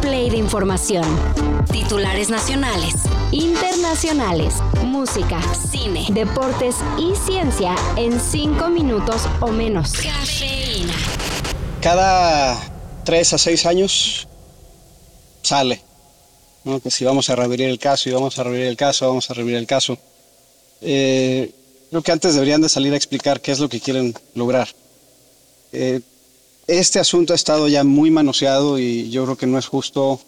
play 0.00 0.30
de 0.30 0.36
información. 0.36 1.04
Titulares 1.70 2.30
nacionales, 2.30 2.94
internacionales, 3.32 4.54
música, 4.84 5.40
cine, 5.54 6.06
deportes 6.10 6.76
y 6.98 7.14
ciencia 7.14 7.74
en 7.96 8.20
cinco 8.20 8.68
minutos 8.68 9.22
o 9.40 9.48
menos. 9.48 9.92
Cafeína. 9.92 10.94
Cada 11.80 12.58
tres 13.04 13.32
a 13.32 13.38
seis 13.38 13.66
años 13.66 14.28
sale. 15.42 15.82
Que 16.82 16.90
si 16.90 17.04
vamos 17.04 17.30
a 17.30 17.36
reabrir 17.36 17.62
el 17.62 17.78
caso 17.78 18.08
y 18.08 18.12
vamos 18.12 18.38
a 18.38 18.42
reabrir 18.42 18.66
el 18.66 18.76
caso, 18.76 19.08
vamos 19.08 19.30
a 19.30 19.34
reabrir 19.34 19.56
el 19.56 19.66
caso. 19.66 19.96
Eh, 20.82 21.52
creo 21.90 22.02
que 22.02 22.12
antes 22.12 22.34
deberían 22.34 22.60
de 22.60 22.68
salir 22.68 22.92
a 22.92 22.96
explicar 22.96 23.40
qué 23.40 23.52
es 23.52 23.58
lo 23.58 23.68
que 23.68 23.80
quieren 23.80 24.14
lograr. 24.34 24.68
Eh, 25.72 26.00
este 26.68 27.00
asunto 27.00 27.32
ha 27.32 27.36
estado 27.36 27.66
ya 27.66 27.82
muy 27.82 28.10
manoseado 28.10 28.78
y 28.78 29.10
yo 29.10 29.24
creo 29.24 29.36
que 29.36 29.46
no 29.46 29.58
es 29.58 29.66
justo 29.66 30.20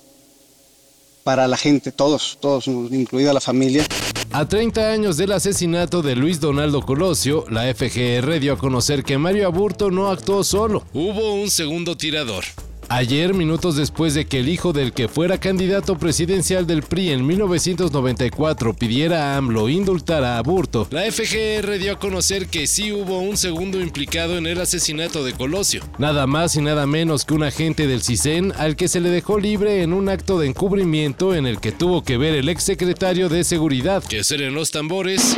para 1.22 1.46
la 1.46 1.58
gente, 1.58 1.92
todos, 1.92 2.38
todos, 2.40 2.66
incluida 2.66 3.32
la 3.32 3.40
familia. 3.40 3.86
A 4.32 4.48
30 4.48 4.90
años 4.90 5.16
del 5.16 5.32
asesinato 5.32 6.02
de 6.02 6.16
Luis 6.16 6.40
Donaldo 6.40 6.80
Colosio, 6.82 7.44
la 7.50 7.72
FGR 7.72 8.40
dio 8.40 8.54
a 8.54 8.58
conocer 8.58 9.04
que 9.04 9.18
Mario 9.18 9.46
Aburto 9.46 9.90
no 9.90 10.08
actuó 10.08 10.42
solo. 10.42 10.84
Hubo 10.94 11.34
un 11.34 11.50
segundo 11.50 11.96
tirador. 11.96 12.44
Ayer, 12.92 13.34
minutos 13.34 13.76
después 13.76 14.14
de 14.14 14.24
que 14.24 14.40
el 14.40 14.48
hijo 14.48 14.72
del 14.72 14.92
que 14.92 15.06
fuera 15.06 15.38
candidato 15.38 15.96
presidencial 15.96 16.66
del 16.66 16.82
PRI 16.82 17.10
en 17.10 17.24
1994 17.24 18.74
pidiera 18.74 19.32
a 19.32 19.36
AMLO 19.36 19.68
indultar 19.68 20.24
a 20.24 20.38
Aburto, 20.38 20.88
la 20.90 21.02
FGR 21.02 21.78
dio 21.78 21.92
a 21.92 21.98
conocer 22.00 22.48
que 22.48 22.66
sí 22.66 22.90
hubo 22.90 23.20
un 23.20 23.36
segundo 23.36 23.80
implicado 23.80 24.36
en 24.38 24.48
el 24.48 24.60
asesinato 24.60 25.22
de 25.22 25.34
Colosio. 25.34 25.84
Nada 25.98 26.26
más 26.26 26.56
y 26.56 26.62
nada 26.62 26.84
menos 26.88 27.24
que 27.24 27.34
un 27.34 27.44
agente 27.44 27.86
del 27.86 28.02
CISEN 28.02 28.52
al 28.56 28.74
que 28.74 28.88
se 28.88 28.98
le 28.98 29.10
dejó 29.10 29.38
libre 29.38 29.84
en 29.84 29.92
un 29.92 30.08
acto 30.08 30.40
de 30.40 30.48
encubrimiento 30.48 31.36
en 31.36 31.46
el 31.46 31.60
que 31.60 31.70
tuvo 31.70 32.02
que 32.02 32.18
ver 32.18 32.34
el 32.34 32.48
exsecretario 32.48 33.28
de 33.28 33.44
Seguridad, 33.44 34.02
que 34.02 34.24
ser 34.24 34.42
en 34.42 34.54
los 34.54 34.72
tambores. 34.72 35.36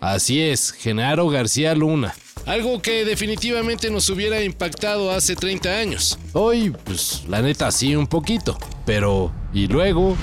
Así 0.00 0.40
es, 0.40 0.70
Genaro 0.70 1.28
García 1.28 1.74
Luna. 1.74 2.14
Algo 2.46 2.80
que 2.80 3.04
definitivamente 3.04 3.90
nos 3.90 4.08
hubiera 4.08 4.40
impactado 4.40 5.10
hace 5.10 5.34
30 5.34 5.68
años. 5.68 6.16
Hoy, 6.32 6.72
pues 6.84 7.24
la 7.28 7.42
neta 7.42 7.72
sí 7.72 7.96
un 7.96 8.06
poquito. 8.06 8.56
Pero, 8.84 9.32
¿y 9.52 9.66
luego? 9.66 10.16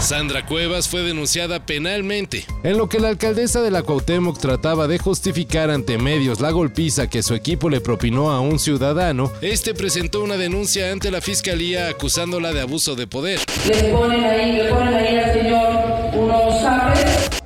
Sandra 0.00 0.46
Cuevas 0.46 0.88
fue 0.88 1.02
denunciada 1.02 1.66
penalmente. 1.66 2.46
En 2.64 2.78
lo 2.78 2.88
que 2.88 3.00
la 3.00 3.08
alcaldesa 3.08 3.60
de 3.60 3.70
la 3.70 3.82
Cuauhtémoc 3.82 4.38
trataba 4.38 4.88
de 4.88 4.98
justificar 4.98 5.70
ante 5.70 5.98
medios 5.98 6.40
la 6.40 6.50
golpiza 6.50 7.08
que 7.08 7.22
su 7.22 7.34
equipo 7.34 7.68
le 7.68 7.82
propinó 7.82 8.30
a 8.30 8.40
un 8.40 8.58
ciudadano, 8.58 9.30
este 9.42 9.74
presentó 9.74 10.22
una 10.22 10.38
denuncia 10.38 10.90
ante 10.90 11.10
la 11.10 11.20
fiscalía 11.20 11.88
acusándola 11.88 12.52
de 12.52 12.62
abuso 12.62 12.96
de 12.96 13.06
poder. 13.06 13.40
Le 13.68 13.92
ponen 13.92 14.24
ahí, 14.24 14.49
le 14.49 14.49
ponen 14.49 14.49
ahí 14.49 14.49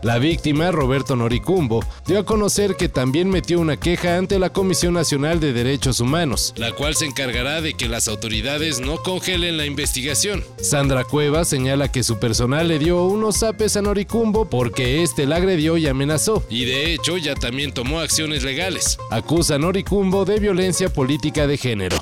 la 0.05 0.19
víctima, 0.19 0.71
Roberto 0.71 1.17
Noricumbo, 1.17 1.83
dio 2.07 2.21
a 2.21 2.25
conocer 2.25 2.77
que 2.77 2.91
también 2.91 3.31
metió 3.31 3.59
una 3.59 3.79
queja 3.79 4.19
ante 4.19 4.39
la 4.39 4.51
Comisión 4.51 4.93
Nacional 4.93 5.41
de 5.41 5.55
Derechos 5.55 5.99
Humanos, 5.99 6.53
la 6.57 6.73
cual 6.73 6.95
se 6.95 7.07
encargará 7.07 7.63
de 7.63 7.73
que 7.73 7.89
las 7.89 8.07
autoridades 8.07 8.81
no 8.81 8.99
congelen 8.99 9.57
la 9.57 9.65
investigación. 9.65 10.45
Sandra 10.61 11.05
Cueva 11.05 11.47
señala 11.47 11.91
que 11.91 12.03
su 12.03 12.19
personal 12.19 12.69
le 12.69 12.79
dio 12.79 13.03
unos 13.05 13.39
zapes 13.39 13.79
a 13.79 13.83
Noricumbo 13.83 14.45
porque 14.45 15.03
este 15.03 15.27
la 15.27 15.37
agredió 15.37 15.79
y 15.79 15.89
amenazó, 15.89 16.45
y 16.51 16.67
de 16.67 16.93
hecho 16.93 17.17
ya 17.17 17.35
también 17.35 17.73
tomó 17.73 18.01
acciones 18.01 18.45
legales. 18.45 18.99
Acusa 19.11 19.55
a 19.55 19.59
Noricumbo 19.59 20.27
de 20.27 20.39
violencia 20.39 20.91
política 20.91 21.47
de 21.47 21.57
género. 21.57 21.97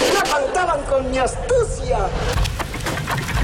con 0.90 1.08
mi 1.10 1.18
astucia! 1.18 2.08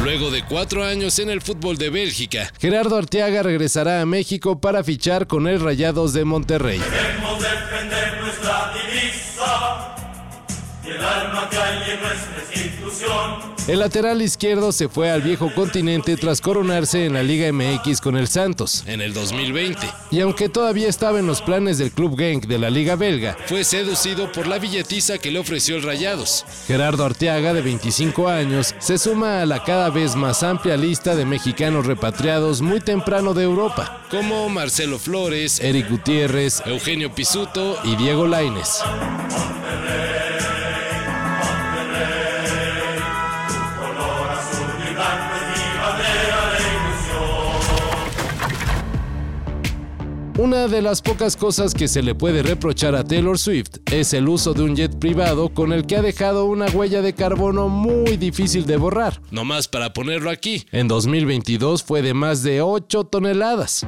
Luego 0.02 0.30
de 0.30 0.44
cuatro 0.44 0.84
años 0.84 1.18
en 1.18 1.28
el 1.28 1.40
fútbol 1.42 1.76
de 1.76 1.90
Bélgica, 1.90 2.52
Gerardo 2.60 2.96
Arteaga 2.96 3.42
regresará 3.42 4.00
a 4.00 4.06
México 4.06 4.60
para 4.60 4.84
fichar 4.84 5.26
con 5.26 5.48
el 5.48 5.60
Rayados 5.60 6.12
de 6.12 6.24
Monterrey. 6.24 6.80
El 13.68 13.80
lateral 13.80 14.22
izquierdo 14.22 14.72
se 14.72 14.88
fue 14.88 15.10
al 15.10 15.20
viejo 15.20 15.52
continente 15.54 16.16
tras 16.16 16.40
coronarse 16.40 17.04
en 17.04 17.12
la 17.12 17.22
Liga 17.22 17.52
MX 17.52 18.00
con 18.00 18.16
el 18.16 18.26
Santos 18.26 18.82
en 18.86 19.02
el 19.02 19.12
2020. 19.12 19.86
Y 20.10 20.20
aunque 20.20 20.48
todavía 20.48 20.88
estaba 20.88 21.18
en 21.18 21.26
los 21.26 21.42
planes 21.42 21.76
del 21.76 21.90
club 21.90 22.18
Genk 22.18 22.46
de 22.46 22.58
la 22.58 22.70
Liga 22.70 22.96
belga, 22.96 23.36
fue 23.44 23.64
seducido 23.64 24.32
por 24.32 24.46
la 24.46 24.58
billetiza 24.58 25.18
que 25.18 25.30
le 25.30 25.38
ofreció 25.38 25.76
el 25.76 25.82
Rayados. 25.82 26.46
Gerardo 26.66 27.04
Arteaga, 27.04 27.52
de 27.52 27.60
25 27.60 28.28
años, 28.28 28.74
se 28.78 28.96
suma 28.96 29.42
a 29.42 29.46
la 29.46 29.62
cada 29.62 29.90
vez 29.90 30.16
más 30.16 30.42
amplia 30.42 30.78
lista 30.78 31.14
de 31.14 31.26
mexicanos 31.26 31.84
repatriados 31.84 32.62
muy 32.62 32.80
temprano 32.80 33.34
de 33.34 33.44
Europa, 33.44 34.02
como 34.10 34.48
Marcelo 34.48 34.98
Flores, 34.98 35.60
Eric 35.60 35.90
Gutiérrez, 35.90 36.62
Eugenio 36.64 37.14
Pisuto 37.14 37.78
y 37.84 37.96
Diego 37.96 38.26
Laines. 38.26 38.82
Una 50.38 50.68
de 50.68 50.82
las 50.82 51.02
pocas 51.02 51.36
cosas 51.36 51.74
que 51.74 51.88
se 51.88 52.00
le 52.00 52.14
puede 52.14 52.44
reprochar 52.44 52.94
a 52.94 53.02
Taylor 53.02 53.40
Swift 53.40 53.78
es 53.90 54.14
el 54.14 54.28
uso 54.28 54.54
de 54.54 54.62
un 54.62 54.76
jet 54.76 54.96
privado 54.96 55.48
con 55.48 55.72
el 55.72 55.84
que 55.84 55.96
ha 55.96 56.00
dejado 56.00 56.44
una 56.44 56.66
huella 56.66 57.02
de 57.02 57.12
carbono 57.12 57.68
muy 57.68 58.16
difícil 58.16 58.64
de 58.64 58.76
borrar. 58.76 59.20
No 59.32 59.44
más 59.44 59.66
para 59.66 59.92
ponerlo 59.92 60.30
aquí, 60.30 60.64
en 60.70 60.86
2022 60.86 61.82
fue 61.82 62.02
de 62.02 62.14
más 62.14 62.44
de 62.44 62.62
8 62.62 63.02
toneladas. 63.02 63.84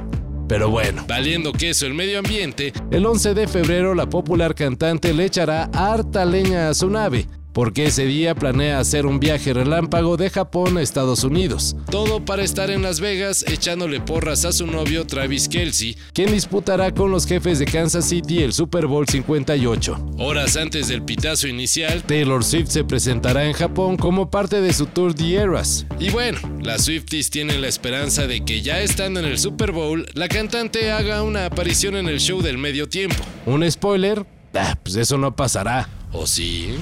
Pero 0.49 0.69
bueno, 0.69 1.05
valiendo 1.07 1.53
queso 1.53 1.85
el 1.85 1.93
medio 1.93 2.19
ambiente, 2.19 2.73
el 2.91 3.05
11 3.05 3.33
de 3.33 3.47
febrero 3.47 3.95
la 3.95 4.09
popular 4.09 4.53
cantante 4.53 5.13
le 5.13 5.23
echará 5.23 5.69
harta 5.73 6.25
leña 6.25 6.67
a 6.67 6.73
su 6.73 6.89
nave, 6.89 7.27
porque 7.53 7.85
ese 7.85 8.05
día 8.05 8.35
planea 8.35 8.79
hacer 8.79 9.05
un 9.05 9.19
viaje 9.19 9.53
relámpago 9.53 10.17
de 10.17 10.29
Japón 10.29 10.77
a 10.77 10.81
Estados 10.81 11.23
Unidos. 11.23 11.75
Todo 11.89 12.23
para 12.23 12.43
estar 12.43 12.69
en 12.69 12.81
Las 12.81 12.99
Vegas 12.99 13.45
echándole 13.47 13.99
porras 13.99 14.45
a 14.45 14.51
su 14.51 14.67
novio 14.67 15.05
Travis 15.05 15.47
Kelsey, 15.47 15.97
quien 16.13 16.31
disputará 16.31 16.93
con 16.93 17.11
los 17.11 17.25
jefes 17.25 17.59
de 17.59 17.65
Kansas 17.65 18.07
City 18.07 18.43
el 18.43 18.53
Super 18.53 18.87
Bowl 18.87 19.07
58. 19.07 20.11
Horas 20.17 20.55
antes 20.57 20.87
del 20.87 21.03
pitazo 21.03 21.47
inicial, 21.47 22.03
Taylor 22.03 22.43
Swift 22.43 22.69
se 22.69 22.83
presentará 22.83 23.45
en 23.45 23.53
Japón 23.53 23.97
como 23.97 24.29
parte 24.29 24.61
de 24.61 24.73
su 24.73 24.85
tour 24.85 25.13
The 25.13 25.35
Eras. 25.35 25.85
Y 25.99 26.09
bueno, 26.09 26.39
las 26.61 26.85
Swifties 26.85 27.29
tienen 27.29 27.61
la 27.61 27.67
esperanza 27.67 28.27
de 28.27 28.43
que 28.43 28.61
ya 28.61 28.81
estando 28.81 29.19
en 29.19 29.25
el 29.25 29.37
Super 29.37 29.71
Bowl, 29.71 30.07
la 30.13 30.27
cantante 30.27 30.91
haga 30.91 31.23
una 31.23 31.45
aparición 31.45 31.95
en 31.95 32.07
el 32.07 32.19
show 32.19 32.41
del 32.41 32.57
medio 32.57 32.87
tiempo. 32.89 33.23
¿Un 33.45 33.69
spoiler? 33.69 34.25
Ah, 34.53 34.77
pues 34.83 34.95
eso 34.95 35.17
no 35.17 35.35
pasará. 35.35 35.89
¿O 36.13 36.27
sí? 36.27 36.77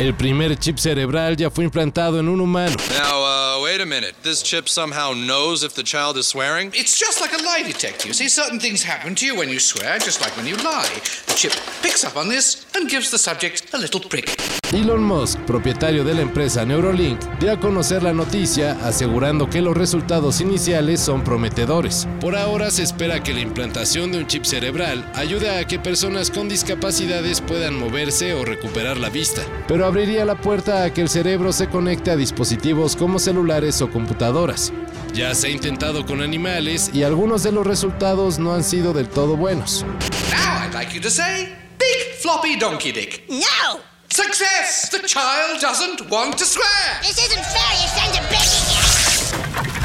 El 0.00 0.14
primer 0.14 0.58
chip 0.58 0.78
cerebral 0.78 1.36
ya 1.36 1.50
fue 1.50 1.62
implantado 1.62 2.18
en 2.18 2.26
un 2.30 2.40
humano. 2.40 2.74
Now, 2.98 3.58
uh, 3.58 3.62
wait 3.62 3.82
a 3.82 3.84
minute. 3.84 4.14
This 4.22 4.42
chip 4.42 4.66
somehow 4.66 5.12
knows 5.12 5.62
if 5.62 5.74
the 5.74 5.82
child 5.82 6.16
is 6.16 6.26
swearing? 6.26 6.68
It's 6.72 6.98
just 6.98 7.20
like 7.20 7.34
a 7.34 7.42
lie 7.42 7.62
detector. 7.62 8.08
You 8.08 8.14
see, 8.14 8.30
certain 8.30 8.58
things 8.58 8.82
happen 8.82 9.14
to 9.16 9.26
you 9.26 9.36
when 9.36 9.50
you 9.50 9.60
swear, 9.60 9.98
just 9.98 10.22
like 10.22 10.34
when 10.38 10.46
you 10.46 10.56
lie. 10.56 10.88
The 11.26 11.34
chip 11.34 11.52
picks 11.82 12.02
up 12.02 12.16
on 12.16 12.30
this 12.30 12.64
and 12.74 12.88
gives 12.88 13.10
the 13.10 13.18
subject 13.18 13.74
a 13.74 13.76
little 13.76 14.00
prick. 14.00 14.34
Elon 14.72 15.02
Musk, 15.02 15.40
propietario 15.40 16.04
de 16.04 16.14
la 16.14 16.20
empresa 16.22 16.64
Neuralink, 16.64 17.20
dio 17.40 17.52
a 17.52 17.58
conocer 17.58 18.04
la 18.04 18.12
noticia 18.12 18.78
asegurando 18.84 19.50
que 19.50 19.60
los 19.60 19.76
resultados 19.76 20.40
iniciales 20.40 21.00
son 21.00 21.24
prometedores. 21.24 22.06
Por 22.20 22.36
ahora 22.36 22.70
se 22.70 22.84
espera 22.84 23.20
que 23.20 23.34
la 23.34 23.40
implantación 23.40 24.12
de 24.12 24.18
un 24.18 24.28
chip 24.28 24.44
cerebral 24.44 25.10
ayude 25.16 25.58
a 25.58 25.66
que 25.66 25.80
personas 25.80 26.30
con 26.30 26.48
discapacidades 26.48 27.40
puedan 27.40 27.76
moverse 27.80 28.32
o 28.34 28.44
recuperar 28.44 28.96
la 28.96 29.10
vista, 29.10 29.42
pero 29.66 29.86
abriría 29.90 30.24
la 30.24 30.36
puerta 30.36 30.84
a 30.84 30.94
que 30.94 31.00
el 31.00 31.08
cerebro 31.08 31.52
se 31.52 31.68
conecte 31.68 32.12
a 32.12 32.16
dispositivos 32.16 32.94
como 32.94 33.18
celulares 33.18 33.82
o 33.82 33.90
computadoras. 33.90 34.72
Ya 35.12 35.34
se 35.34 35.48
ha 35.48 35.50
intentado 35.50 36.06
con 36.06 36.22
animales 36.22 36.90
y 36.94 37.02
algunos 37.02 37.42
de 37.42 37.50
los 37.50 37.66
resultados 37.66 38.38
no 38.38 38.54
han 38.54 38.62
sido 38.62 38.92
del 38.92 39.08
todo 39.08 39.36
buenos. 39.36 39.84
Now 40.30 40.64
I'd 40.64 40.72
like 40.72 40.94
you 40.94 41.00
to 41.02 41.10
say, 41.10 41.56
big 41.78 42.14
floppy 42.22 42.56
donkey 42.56 42.92
dick. 42.92 43.24
No! 43.28 43.80
Success! 44.08 44.90
The 44.90 45.06
child 45.06 45.60
doesn't 45.60 46.08
want 46.08 46.38
to 46.38 46.44
swear. 46.44 47.00
This 47.02 47.18
isn't 47.18 47.44
fair. 47.44 47.72
Your 47.80 47.88
son's 47.88 48.16
a 48.16 48.22
baby. 48.30 48.80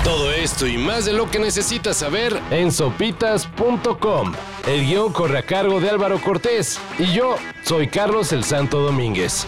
Todo 0.03 0.31
esto 0.31 0.67
y 0.67 0.77
más 0.77 1.05
de 1.05 1.13
lo 1.13 1.31
que 1.31 1.39
necesitas 1.39 1.97
saber 1.97 2.39
en 2.51 2.71
sopitas.com. 2.71 4.33
El 4.67 4.85
guion 4.85 5.11
corre 5.11 5.39
a 5.39 5.43
cargo 5.43 5.79
de 5.79 5.89
Álvaro 5.89 6.21
Cortés 6.21 6.79
y 6.99 7.11
yo 7.11 7.37
soy 7.63 7.87
Carlos 7.87 8.31
el 8.31 8.43
Santo 8.43 8.81
Domínguez. 8.81 9.47